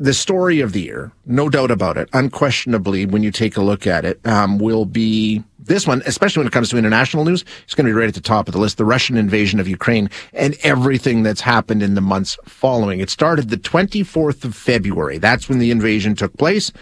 [0.00, 3.86] the story of the year, no doubt about it, unquestionably, when you take a look
[3.86, 7.44] at it, um, will be this one, especially when it comes to international news.
[7.64, 9.68] It's going to be right at the top of the list: the Russian invasion of
[9.68, 13.00] Ukraine and everything that's happened in the months following.
[13.00, 15.18] It started the 24th of February.
[15.18, 16.72] That's when the invasion took place.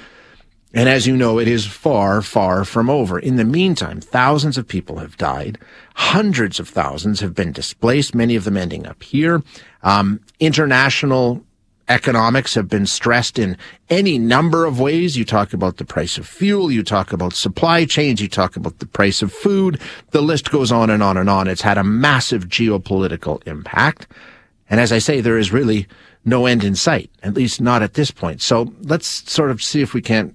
[0.73, 3.19] And as you know, it is far, far from over.
[3.19, 5.59] In the meantime, thousands of people have died.
[5.95, 9.43] Hundreds of thousands have been displaced, many of them ending up here.
[9.82, 11.43] Um, international
[11.89, 13.57] economics have been stressed in
[13.88, 15.16] any number of ways.
[15.16, 16.70] You talk about the price of fuel.
[16.70, 18.20] You talk about supply chains.
[18.20, 19.80] You talk about the price of food.
[20.10, 21.48] The list goes on and on and on.
[21.48, 24.06] It's had a massive geopolitical impact.
[24.70, 25.87] And as I say, there is really
[26.24, 28.43] no end in sight, at least not at this point.
[28.43, 30.34] So let's sort of see if we can't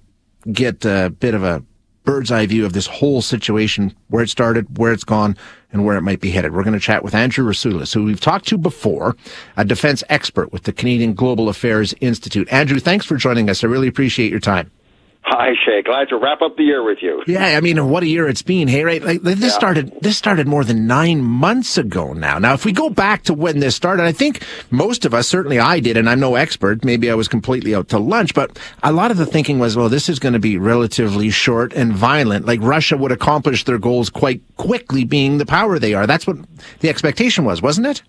[0.51, 1.63] get a bit of a
[2.03, 5.37] bird's eye view of this whole situation, where it started, where it's gone,
[5.71, 6.53] and where it might be headed.
[6.53, 9.15] We're going to chat with Andrew Rasiulis, who we've talked to before,
[9.57, 12.47] a defense expert with the Canadian Global Affairs Institute.
[12.51, 13.63] Andrew, thanks for joining us.
[13.63, 14.71] I really appreciate your time.
[15.25, 15.81] Hi, Shay.
[15.81, 17.23] Glad to wrap up the year with you.
[17.25, 18.67] Yeah, I mean, what a year it's been.
[18.67, 19.01] Hey, right?
[19.01, 19.49] Like this yeah.
[19.49, 19.93] started.
[20.01, 22.39] This started more than nine months ago now.
[22.39, 25.59] Now, if we go back to when this started, I think most of us, certainly
[25.59, 26.83] I did, and I'm no expert.
[26.83, 29.87] Maybe I was completely out to lunch, but a lot of the thinking was, well,
[29.87, 32.45] this is going to be relatively short and violent.
[32.45, 36.05] Like Russia would accomplish their goals quite quickly, being the power they are.
[36.05, 36.37] That's what
[36.81, 38.03] the expectation was, wasn't it?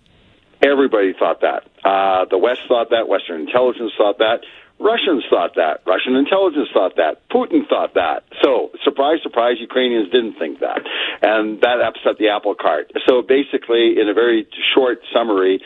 [0.63, 1.65] Everybody thought that.
[1.85, 3.07] Uh, the West thought that.
[3.07, 4.41] Western intelligence thought that.
[4.81, 5.81] Russians thought that.
[5.87, 7.23] Russian intelligence thought that.
[7.31, 8.25] Putin thought that.
[8.43, 10.83] So, surprise, surprise, Ukrainians didn't think that.
[11.23, 12.91] And that upset the apple cart.
[13.07, 15.63] So, basically, in a very short summary,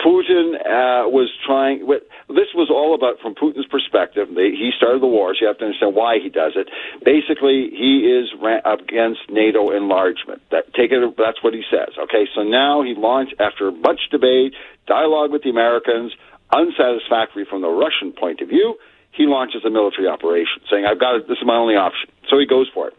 [0.00, 1.86] Putin uh, was trying.
[2.28, 4.28] This was all about, from Putin's perspective.
[4.32, 6.68] He started the war, so you have to understand why he does it.
[7.04, 8.32] Basically, he is
[8.64, 10.40] against NATO enlargement.
[10.50, 11.00] That take it.
[11.18, 11.92] That's what he says.
[12.08, 14.54] Okay, so now he launched after much debate,
[14.86, 16.12] dialogue with the Americans
[16.52, 18.76] unsatisfactory from the Russian point of view,
[19.12, 21.28] he launches a military operation, saying, "I've got it.
[21.28, 22.96] This is my only option." So he goes for it,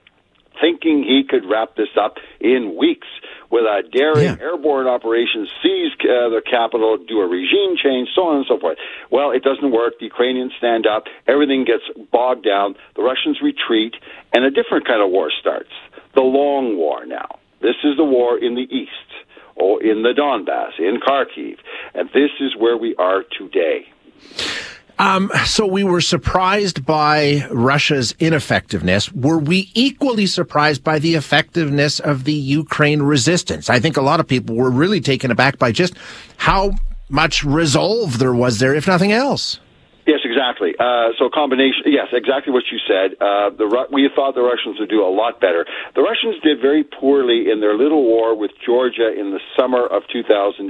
[0.62, 3.08] thinking he could wrap this up in weeks
[3.50, 4.46] with a daring yeah.
[4.46, 8.78] airborne operation, seize uh, the capital, do a regime change, so on and so forth.
[9.12, 10.00] Well, it doesn't work.
[10.00, 11.04] The Ukrainians stand up.
[11.28, 12.76] Everything gets bogged down.
[12.96, 13.94] The Russians retreat,
[14.34, 15.70] and a different kind of war starts.
[16.16, 17.40] The long war now.
[17.62, 19.10] This is the war in the east
[19.56, 21.58] or in the Donbass, in Kharkiv.
[21.94, 23.86] And this is where we are today.
[25.00, 29.12] Um, so we were surprised by Russia's ineffectiveness.
[29.12, 33.70] Were we equally surprised by the effectiveness of the Ukraine resistance?
[33.70, 35.96] I think a lot of people were really taken aback by just
[36.38, 36.74] how
[37.10, 39.60] much resolve there was there, if nothing else.
[40.34, 40.74] Exactly.
[40.80, 41.86] Uh, so combination.
[41.86, 43.14] Yes, exactly what you said.
[43.22, 45.66] Uh, the we thought the Russians would do a lot better.
[45.96, 50.04] The Russians did very poorly in their little war with Georgia in the summer of
[50.12, 50.66] 2008,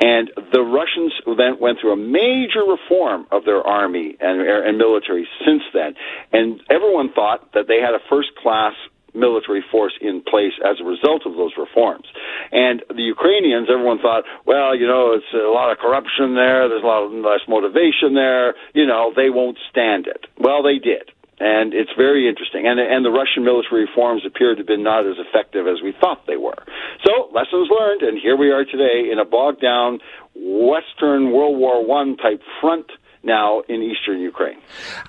[0.00, 5.26] and the Russians then went through a major reform of their army and, and military
[5.44, 5.94] since then.
[6.32, 8.74] And everyone thought that they had a first class
[9.16, 12.06] military force in place as a result of those reforms.
[12.52, 16.84] And the Ukrainians, everyone thought, well, you know, it's a lot of corruption there, there's
[16.84, 20.26] a lot of less motivation there, you know, they won't stand it.
[20.38, 21.10] Well, they did.
[21.38, 22.66] And it's very interesting.
[22.66, 25.92] And, and the Russian military reforms appear to have been not as effective as we
[26.00, 26.56] thought they were.
[27.04, 30.00] So, lessons learned, and here we are today in a bogged down
[30.34, 32.86] Western World War One type front
[33.26, 34.58] now in eastern Ukraine.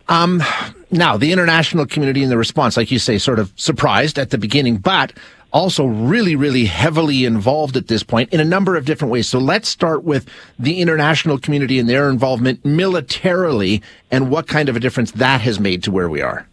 [0.09, 0.44] Um,
[0.91, 4.38] now, the international community in the response, like you say, sort of surprised at the
[4.38, 5.13] beginning, but
[5.53, 9.27] also really, really heavily involved at this point in a number of different ways.
[9.29, 10.27] So let's start with
[10.59, 15.59] the international community and their involvement militarily and what kind of a difference that has
[15.59, 16.47] made to where we are.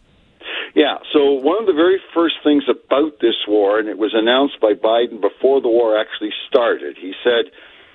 [0.75, 4.61] Yeah, so one of the very first things about this war, and it was announced
[4.61, 7.53] by Biden before the war actually started, he said,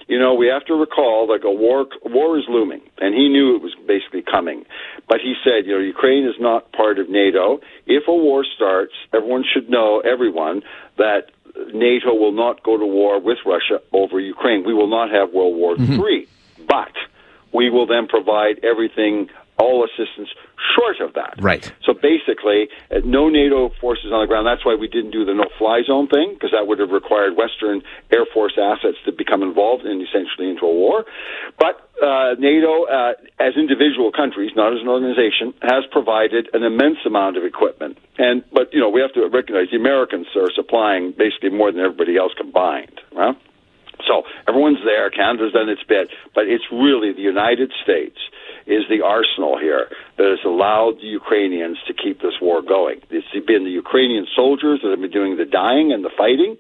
[0.10, 3.56] you know, we have to recall like a war war is looming, and he knew
[3.56, 4.66] it was basically coming.
[5.08, 7.62] But he said, you know, Ukraine is not part of NATO.
[7.86, 10.64] If a war starts, everyone should know, everyone,
[10.98, 11.30] that
[11.74, 14.66] NATO will not go to war with Russia over Ukraine.
[14.66, 16.02] We will not have World War mm-hmm.
[16.02, 16.28] III,
[16.68, 16.94] but
[17.54, 20.30] we will then provide everything all assistance
[20.76, 21.36] short of that.
[21.40, 21.72] Right.
[21.84, 24.48] So basically, uh, no NATO forces on the ground.
[24.48, 27.82] That's why we didn't do the no-fly zone thing because that would have required Western
[28.12, 31.06] Air Force assets to become involved in essentially into a war.
[31.60, 37.04] But uh, NATO, uh, as individual countries, not as an organization, has provided an immense
[37.06, 37.98] amount of equipment.
[38.18, 41.82] And but you know we have to recognize the Americans are supplying basically more than
[41.82, 43.00] everybody else combined.
[43.12, 43.36] Right?
[44.08, 45.10] So everyone's there.
[45.10, 48.18] Canada's done its bit, but it's really the United States
[48.70, 53.02] is the arsenal here that has allowed the Ukrainians to keep this war going.
[53.10, 56.56] It's been the Ukrainian soldiers that have been doing the dying and the fighting,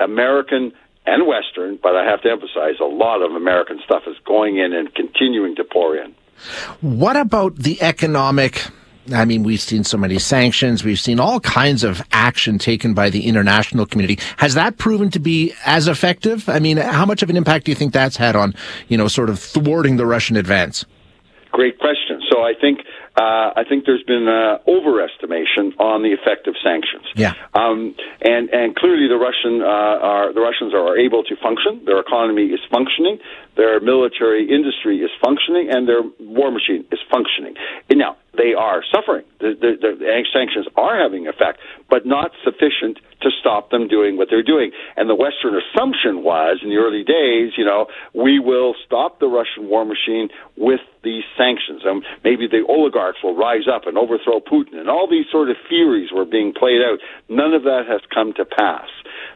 [0.00, 0.72] American
[1.06, 4.72] and Western, but I have to emphasize a lot of American stuff is going in
[4.72, 6.14] and continuing to pour in.
[6.80, 8.66] What about the economic?
[9.12, 10.84] I mean, we've seen so many sanctions.
[10.84, 14.22] We've seen all kinds of action taken by the international community.
[14.38, 16.48] Has that proven to be as effective?
[16.48, 18.54] I mean, how much of an impact do you think that's had on,
[18.88, 20.84] you know, sort of thwarting the Russian advance?
[21.50, 22.22] Great question.
[22.30, 22.80] So I think
[23.16, 27.04] uh, I think there's been an overestimation on the effect of sanctions.
[27.16, 27.34] Yeah.
[27.54, 31.84] Um, and and clearly the Russian uh, are the Russians are able to function.
[31.84, 33.18] Their economy is functioning.
[33.56, 37.54] Their military industry is functioning, and their war machine is functioning.
[37.88, 39.24] And now they are suffering.
[39.40, 44.28] The, the, the sanctions are having effect, but not sufficient to stop them doing what
[44.30, 44.70] they're doing.
[44.96, 49.28] And the Western assumption was in the early days, you know, we will stop the
[49.28, 51.82] Russian war machine with these sanctions.
[51.84, 54.80] And maybe the oligarchs will rise up and overthrow Putin.
[54.80, 57.00] And all these sort of theories were being played out.
[57.28, 58.88] None of that has come to pass.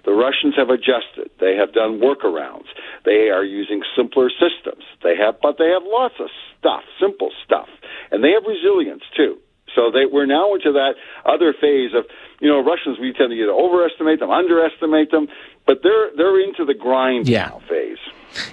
[0.05, 1.33] The Russians have adjusted.
[1.41, 2.69] They have done workarounds.
[3.05, 4.85] They are using simpler systems.
[5.03, 6.29] They have, but they have lots of
[6.61, 7.69] stuff, simple stuff,
[8.11, 8.84] and they have resilience
[9.17, 9.39] too.
[9.75, 10.95] So they, we're now into that
[11.27, 12.05] other phase of,
[12.41, 12.99] you know, Russians.
[13.01, 15.27] We tend to either overestimate them, underestimate them,
[15.67, 17.47] but they're they're into the grind yeah.
[17.47, 17.99] now phase.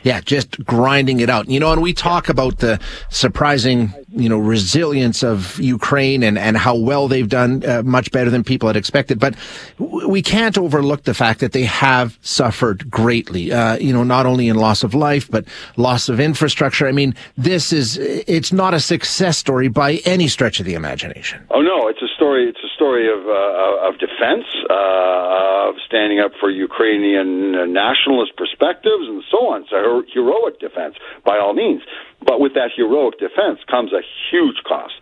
[0.03, 1.49] Yeah, just grinding it out.
[1.49, 2.79] You know, and we talk about the
[3.09, 8.29] surprising, you know, resilience of Ukraine and, and how well they've done, uh, much better
[8.29, 9.19] than people had expected.
[9.19, 9.35] But
[9.79, 14.47] we can't overlook the fact that they have suffered greatly, uh, you know, not only
[14.47, 15.45] in loss of life, but
[15.77, 16.87] loss of infrastructure.
[16.87, 21.41] I mean, this is, it's not a success story by any stretch of the imagination.
[21.49, 26.19] Oh, no, it's a story, it's a story of, uh, of defense, uh, of standing
[26.19, 31.81] up for Ukrainian nationalist perspectives and so on a heroic defense by all means.
[32.25, 34.93] But with that heroic defense comes a huge cost,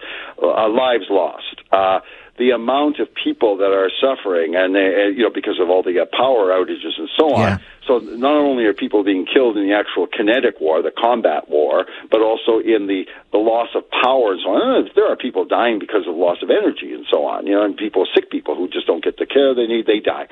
[0.42, 1.62] uh, lives lost.
[1.72, 2.00] Uh,
[2.40, 6.00] the amount of people that are suffering, and they, you know, because of all the
[6.00, 7.60] uh, power outages and so on.
[7.60, 7.60] Yeah.
[7.86, 11.86] So not only are people being killed in the actual kinetic war, the combat war,
[12.10, 13.04] but also in the
[13.36, 14.64] the loss of power and so on.
[14.64, 17.46] And there are people dying because of loss of energy and so on.
[17.46, 20.00] You know, and people, sick people who just don't get the care they need, they
[20.00, 20.32] die.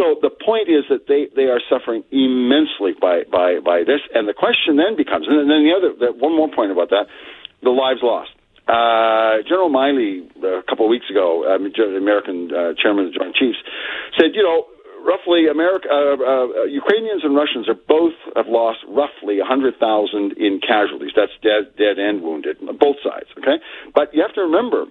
[0.00, 4.00] So the point is that they they are suffering immensely by by by this.
[4.16, 7.12] And the question then becomes, and then the other, the, one more point about that,
[7.60, 8.31] the lives lost
[8.68, 13.18] uh, General Milley, uh, a couple of weeks ago, uh, American uh, chairman of the
[13.18, 13.58] Joint Chiefs,
[14.18, 14.66] said, you know,
[15.02, 19.74] roughly America, uh, uh, Ukrainians and Russians are both have lost roughly 100,000
[20.38, 21.10] in casualties.
[21.14, 23.26] That's dead, dead and wounded, both sides.
[23.38, 23.58] Okay,
[23.94, 24.86] but you have to remember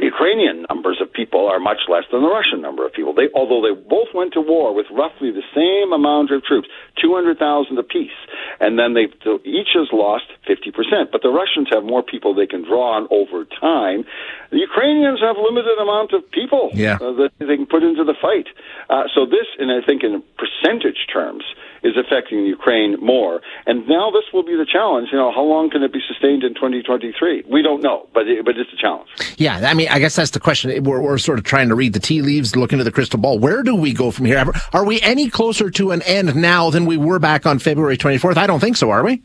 [0.00, 3.12] Ukrainian numbers of people are much less than the Russian number of people.
[3.12, 6.68] They, although they both went to war with roughly the same amount of troops,
[7.00, 7.36] 200,000
[7.78, 8.16] apiece,
[8.60, 9.12] and then they
[9.44, 11.12] each has lost 50%.
[11.12, 14.04] But the Russians have more people they can draw on over time.
[14.50, 16.96] The Ukrainians have limited amount of people yeah.
[16.96, 18.48] uh, that they can put into the fight.
[18.88, 21.44] Uh, so this, and I think in percentage terms,
[21.82, 23.40] is affecting Ukraine more.
[23.66, 25.08] And now this will be the challenge.
[25.10, 27.44] You know, how long can it be sustained in 2023?
[27.50, 29.08] We don't know, but it, but it's a challenge.
[29.36, 30.84] Yeah, I mean, I guess that's the question.
[30.84, 33.38] We're, we're sort of trying to read the tea leaves, look into the crystal ball.
[33.38, 34.44] Where do we go from here?
[34.72, 38.36] Are we any closer to an end now than we were back on February 24th?
[38.36, 39.22] I don't think so, are we?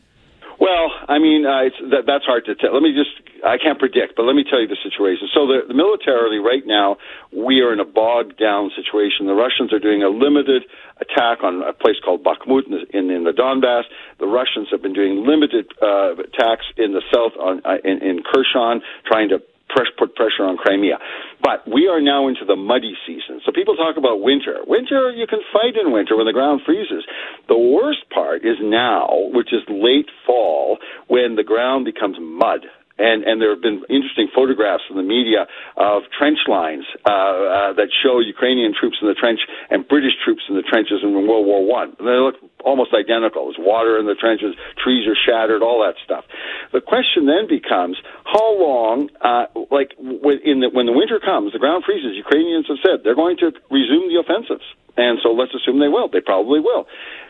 [0.60, 2.74] Well, I mean, uh, that, that's hard to tell.
[2.74, 3.14] Let me just,
[3.46, 5.28] I can't predict, but let me tell you the situation.
[5.32, 6.98] So, the, the militarily, right now,
[7.30, 9.30] we are in a bogged down situation.
[9.30, 10.66] The Russians are doing a limited
[10.98, 13.86] attack on a place called Bakhmut in, in, in the Donbass.
[14.18, 18.22] The Russians have been doing limited uh, attacks in the south on, uh, in, in
[18.26, 19.38] Kherson, trying to
[19.68, 20.98] press, put pressure on Crimea.
[21.42, 23.40] But we are now into the muddy season.
[23.44, 24.58] So people talk about winter.
[24.66, 27.04] Winter, you can fight in winter when the ground freezes.
[27.48, 32.66] The worst part is now, which is late fall, when the ground becomes mud
[32.98, 37.72] and and there have been interesting photographs in the media of trench lines uh, uh,
[37.78, 39.40] that show Ukrainian troops in the trench
[39.70, 41.94] and British troops in the trenches in World War One.
[41.98, 42.34] They look
[42.68, 43.48] almost identical.
[43.48, 46.28] There's water in the trenches, trees are shattered, all that stuff.
[46.72, 47.96] The question then becomes
[48.28, 52.12] how long, uh, like when the, when the winter comes, the ground freezes.
[52.12, 54.64] Ukrainians have said they're going to resume the offensives.
[54.98, 56.08] And so let's assume they will.
[56.10, 56.86] They probably will.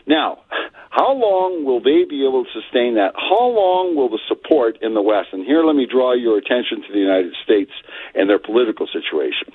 [0.07, 0.41] Now,
[0.89, 3.13] how long will they be able to sustain that?
[3.13, 5.29] How long will the support in the West?
[5.33, 7.71] And here let me draw your attention to the United States
[8.15, 9.53] and their political situation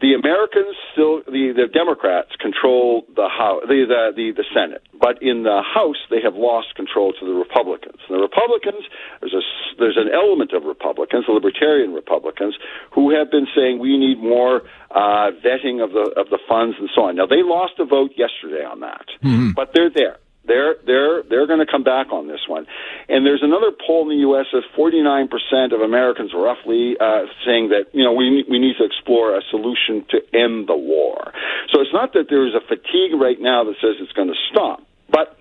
[0.00, 5.20] the Americans still the, the Democrats control the House the, the the the Senate, but
[5.22, 8.00] in the House they have lost control to the Republicans.
[8.08, 8.88] And the Republicans
[9.20, 9.44] there's a
[9.78, 12.56] there's an element of Republicans, the Libertarian Republicans,
[12.92, 16.88] who have been saying we need more uh, vetting of the of the funds and
[16.94, 17.16] so on.
[17.16, 19.52] Now they lost a vote yesterday on that, mm-hmm.
[19.52, 20.16] but they're there.
[20.50, 22.66] They're they're they're going to come back on this one.
[23.06, 24.50] And there's another poll in the U.S.
[24.50, 28.84] of 49 percent of Americans, roughly, uh, saying that you know we we need to
[28.84, 31.30] explore a solution to end the war.
[31.70, 34.40] So it's not that there is a fatigue right now that says it's going to
[34.50, 35.38] stop, but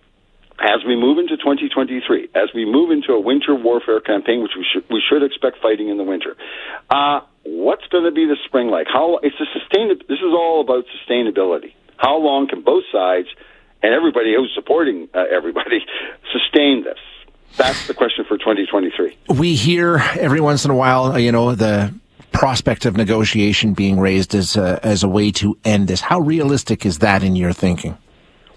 [0.61, 4.65] as we move into 2023, as we move into a winter warfare campaign, which we
[4.67, 6.37] should we should expect fighting in the winter,
[6.93, 8.85] uh, what's going to be the spring like?
[8.85, 9.89] How it's a sustain.
[9.89, 11.73] This is all about sustainability.
[11.97, 13.27] How long can both sides
[13.81, 15.79] and everybody who's supporting uh, everybody
[16.31, 16.97] sustain this?
[17.57, 19.17] That's the question for 2023.
[19.35, 21.93] We hear every once in a while, you know, the
[22.31, 25.99] prospect of negotiation being raised as a, as a way to end this.
[25.99, 27.97] How realistic is that in your thinking?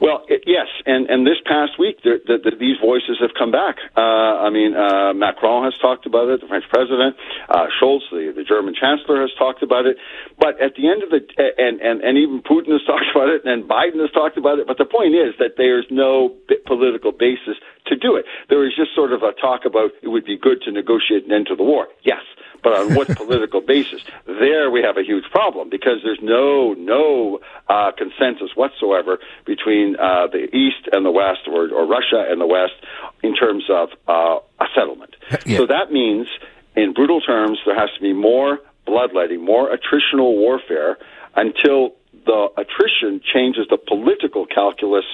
[0.00, 3.52] Well, it, yes, and and this past week, the, the, the, these voices have come
[3.52, 3.76] back.
[3.96, 7.14] Uh, I mean, uh, Macron has talked about it, the French president,
[7.48, 9.96] uh, Scholz, the, the German chancellor, has talked about it.
[10.38, 13.46] But at the end of the and and and even Putin has talked about it,
[13.46, 14.66] and Biden has talked about it.
[14.66, 16.34] But the point is that there's no
[16.66, 17.54] political basis
[17.86, 18.24] to do it.
[18.48, 21.32] There is just sort of a talk about it would be good to negotiate an
[21.32, 21.88] end to the war.
[22.02, 22.22] Yes,
[22.62, 24.02] but on what political basis?
[24.26, 30.28] There we have a huge problem because there's no no uh, consensus whatsoever between uh,
[30.28, 32.74] the East and the West, or, or Russia and the West,
[33.22, 35.16] in terms of uh, a settlement.
[35.44, 35.58] Yeah.
[35.58, 36.28] So that means,
[36.76, 40.98] in brutal terms, there has to be more bloodletting, more attritional warfare
[41.34, 41.94] until
[42.26, 45.04] the attrition changes the political calculus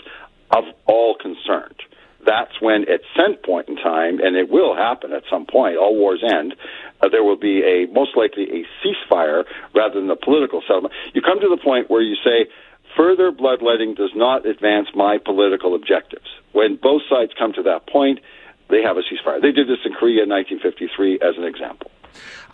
[0.50, 1.80] of all concerned
[2.26, 5.96] that's when, at some point in time, and it will happen at some point, all
[5.96, 6.54] wars end,
[7.00, 9.44] uh, there will be a most likely a ceasefire
[9.75, 10.92] rather than a political settlement.
[11.14, 12.50] You come to the point where you say,
[12.96, 16.26] further bloodletting does not advance my political objectives.
[16.52, 18.20] When both sides come to that point,
[18.68, 19.40] they have a ceasefire.
[19.40, 21.90] They did this in Korea in 1953 as an example.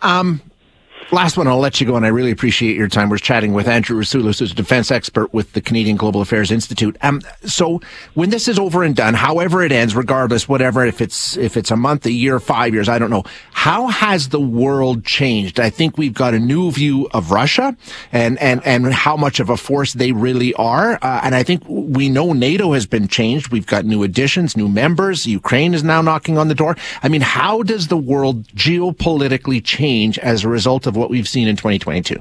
[0.01, 0.41] Um,
[1.11, 3.09] Last one, I'll let you go, and I really appreciate your time.
[3.09, 6.97] We're chatting with Andrew Rasiulis, who's a defense expert with the Canadian Global Affairs Institute.
[7.01, 7.79] Um, so
[8.15, 11.69] when this is over and done, however it ends, regardless, whatever, if it's if it's
[11.69, 13.23] a month, a year, five years, I don't know.
[13.51, 15.59] How has the world changed?
[15.59, 17.77] I think we've got a new view of Russia
[18.11, 20.97] and and and how much of a force they really are.
[21.03, 23.49] Uh, and I think we know NATO has been changed.
[23.49, 25.27] We've got new additions, new members.
[25.27, 26.75] Ukraine is now knocking on the door.
[27.03, 31.27] I mean, how does the world geopolitically change as a result of of what we've
[31.27, 32.15] seen in 2022?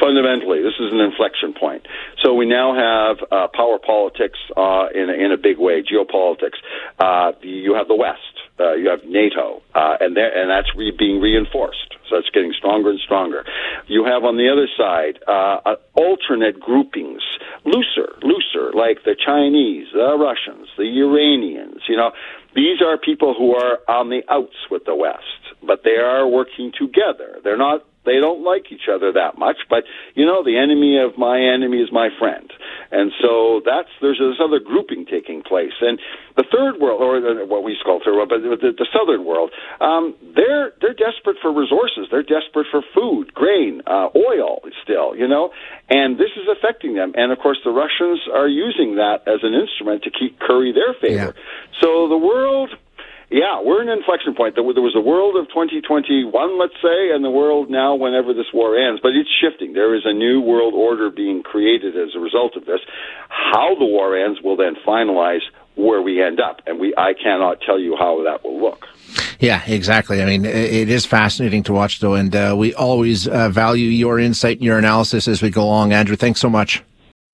[0.00, 1.86] Fundamentally, this is an inflection point.
[2.24, 6.56] So we now have uh, power politics uh, in, a, in a big way, geopolitics.
[6.98, 8.18] Uh, you have the West,
[8.58, 11.96] uh, you have NATO, uh, and, and that's re- being reinforced.
[12.08, 13.44] So it's getting stronger and stronger.
[13.86, 17.22] You have on the other side uh, alternate groupings,
[17.64, 21.82] looser, looser, like the Chinese, the Russians, the Iranians.
[21.88, 22.10] You know,
[22.54, 26.72] these are people who are on the outs with the West, but they are working
[26.76, 27.38] together.
[27.44, 29.86] They're not they don't like each other that much, but
[30.18, 32.50] you know, the enemy of my enemy is my friend,
[32.90, 35.78] and so that's there's this other grouping taking place.
[35.80, 36.02] And
[36.34, 39.54] the third world, or the, what we call third world, but the, the southern world,
[39.80, 42.10] um, they're they're desperate for resources.
[42.10, 45.54] They're desperate for food, grain, uh, oil, still, you know,
[45.88, 47.12] and this is affecting them.
[47.14, 50.94] And of course, the Russians are using that as an instrument to keep curry their
[50.98, 51.34] favor.
[51.36, 51.78] Yeah.
[51.80, 52.70] So the world
[53.30, 54.56] yeah, we're an inflection point.
[54.56, 58.76] There was a world of 2021, let's say, and the world now whenever this war
[58.76, 59.00] ends.
[59.00, 59.72] But it's shifting.
[59.72, 62.80] There is a new world order being created as a result of this.
[63.28, 65.46] How the war ends will then finalize
[65.76, 68.86] where we end up, and we I cannot tell you how that will look.
[69.38, 70.20] Yeah, exactly.
[70.22, 74.18] I mean, it is fascinating to watch, though, and uh, we always uh, value your
[74.18, 75.92] insight and your analysis as we go along.
[75.92, 76.82] Andrew, thanks so much.